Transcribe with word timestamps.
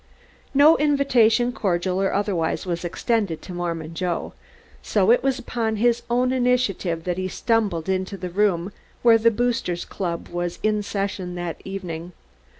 No 0.55 0.77
invitation 0.77 1.51
cordial 1.51 2.01
or 2.01 2.11
otherwise 2.11 2.65
was 2.65 2.83
extended 2.83 3.39
to 3.43 3.53
Mormon 3.53 3.93
Joe, 3.93 4.33
so 4.81 5.11
it 5.11 5.21
was 5.21 5.37
upon 5.37 5.75
his 5.75 6.01
own 6.09 6.33
initiative 6.33 7.03
that 7.03 7.19
he 7.19 7.27
stumbled 7.27 7.87
into 7.87 8.17
the 8.17 8.31
room 8.31 8.71
where 9.03 9.19
the 9.19 9.29
Boosters 9.29 9.85
Club 9.85 10.27
was 10.27 10.57
in 10.63 10.81
session 10.81 11.35
that 11.35 11.61
evening. 11.63 12.13